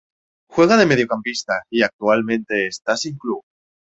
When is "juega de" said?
0.49-0.87